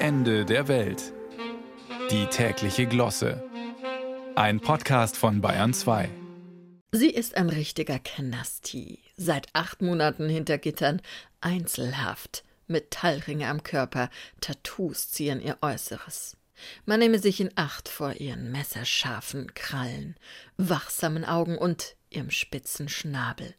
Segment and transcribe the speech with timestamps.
[0.00, 1.12] Ende der Welt.
[2.12, 3.42] Die tägliche Glosse.
[4.36, 6.08] Ein Podcast von Bayern 2.
[6.92, 9.00] Sie ist ein richtiger Knasti.
[9.16, 11.02] Seit acht Monaten hinter Gittern,
[11.40, 12.44] einzelhaft.
[12.68, 14.08] Metallringe am Körper,
[14.40, 16.36] Tattoos zieren ihr Äußeres.
[16.86, 20.14] Man nehme sich in Acht vor ihren messerscharfen Krallen,
[20.58, 23.54] wachsamen Augen und ihrem spitzen Schnabel.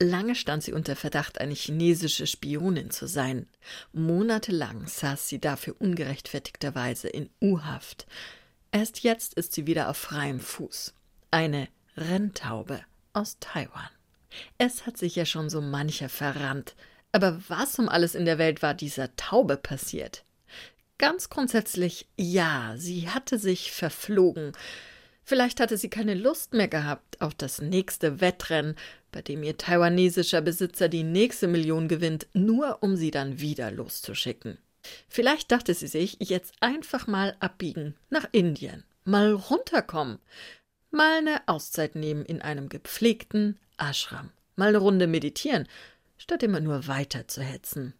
[0.00, 3.46] Lange stand sie unter Verdacht, eine chinesische Spionin zu sein.
[3.92, 8.06] Monatelang saß sie dafür ungerechtfertigterweise in U-Haft.
[8.72, 10.94] Erst jetzt ist sie wieder auf freiem Fuß.
[11.30, 12.80] Eine Renntaube
[13.12, 13.88] aus Taiwan.
[14.58, 16.74] Es hat sich ja schon so mancher verrannt.
[17.12, 20.24] Aber was um alles in der Welt war dieser Taube passiert?
[20.98, 24.50] Ganz grundsätzlich ja, sie hatte sich verflogen.
[25.22, 28.74] Vielleicht hatte sie keine Lust mehr gehabt auf das nächste Wettrennen,
[29.14, 34.58] bei dem ihr taiwanesischer Besitzer die nächste Million gewinnt, nur um sie dann wieder loszuschicken.
[35.08, 40.18] Vielleicht dachte sie sich, jetzt einfach mal abbiegen nach Indien, mal runterkommen,
[40.90, 45.68] mal eine Auszeit nehmen in einem gepflegten Ashram, mal eine Runde meditieren,
[46.18, 47.94] statt immer nur weiter zu hetzen.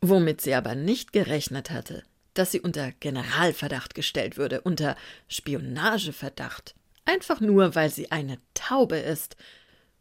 [0.00, 4.94] Womit sie aber nicht gerechnet hatte, dass sie unter Generalverdacht gestellt würde, unter
[5.26, 6.76] Spionageverdacht.
[7.04, 9.36] Einfach nur, weil sie eine Taube ist.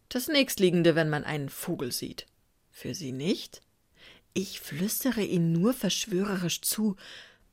[0.09, 2.25] Das nächstliegende, wenn man einen Vogel sieht.
[2.71, 3.61] Für sie nicht?
[4.33, 6.95] Ich flüstere ihnen nur verschwörerisch zu.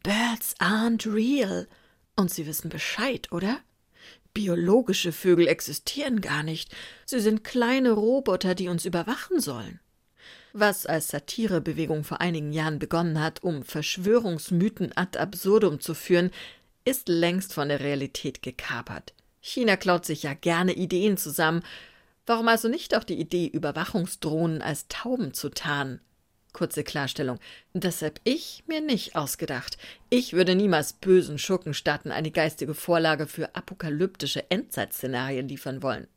[0.02, 1.68] Birds aren't real.
[2.16, 3.60] Und sie wissen Bescheid, oder?
[4.34, 6.74] Biologische Vögel existieren gar nicht.
[7.06, 9.80] Sie sind kleine Roboter, die uns überwachen sollen
[10.52, 16.30] was als Satirebewegung vor einigen Jahren begonnen hat, um Verschwörungsmythen ad absurdum zu führen,
[16.84, 19.14] ist längst von der Realität gekapert.
[19.40, 21.62] China klaut sich ja gerne Ideen zusammen.
[22.26, 26.00] Warum also nicht auch die Idee, Überwachungsdrohnen als Tauben zu tarnen?
[26.52, 27.38] Kurze Klarstellung.
[27.72, 29.78] Das hab ich mir nicht ausgedacht.
[30.10, 36.08] Ich würde niemals bösen Schurkenstaaten eine geistige Vorlage für apokalyptische Endzeitszenarien liefern wollen.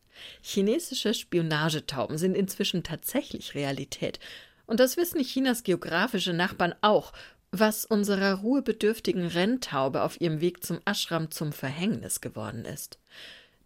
[0.41, 4.19] Chinesische Spionagetauben sind inzwischen tatsächlich Realität.
[4.66, 7.13] Und das wissen Chinas geografische Nachbarn auch,
[7.52, 13.00] was unserer ruhebedürftigen Renntaube auf ihrem Weg zum Ashram zum Verhängnis geworden ist.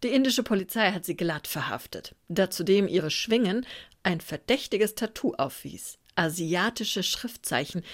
[0.02, 3.66] Die indische Polizei hat sie glatt verhaftet, da zudem ihre Schwingen
[4.02, 7.84] ein verdächtiges Tattoo aufwies, asiatische Schriftzeichen,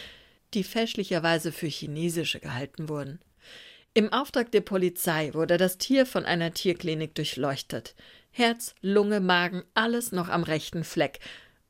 [0.55, 3.21] die fälschlicherweise für chinesische gehalten wurden.
[3.94, 7.94] Im Auftrag der Polizei wurde das Tier von einer Tierklinik durchleuchtet.
[8.31, 11.19] Herz, Lunge, Magen, alles noch am rechten Fleck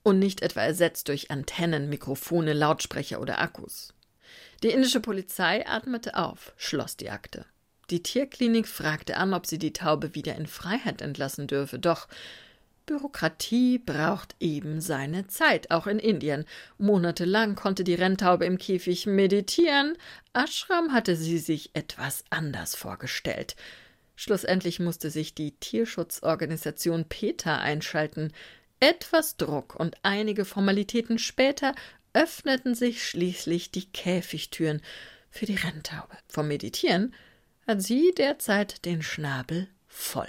[0.03, 3.95] und nicht etwa ersetzt durch Antennen, Mikrofone, Lautsprecher oder Akkus.
[4.63, 7.47] Die indische Polizei atmete auf, schloss die Akte.
[7.91, 12.09] Die Tierklinik fragte an, ob sie die Taube wieder in Freiheit entlassen dürfe, doch
[12.87, 16.45] Bürokratie braucht eben seine Zeit, auch in Indien.
[16.79, 19.97] Monatelang konnte die Renntaube im Käfig meditieren.
[20.33, 23.57] Ashram hatte sie sich etwas anders vorgestellt.
[24.15, 28.33] Schlussendlich musste sich die Tierschutzorganisation PETA einschalten.
[28.79, 31.75] Etwas Druck und einige Formalitäten später
[32.15, 34.81] öffneten sich schließlich die Käfigtüren
[35.29, 36.17] für die Renntaube.
[36.29, 37.15] Vom Meditieren
[37.67, 40.29] hat sie derzeit den Schnabel voll.